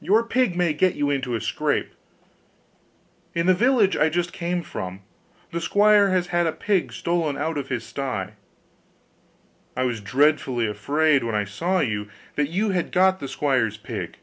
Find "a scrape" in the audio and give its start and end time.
1.36-1.92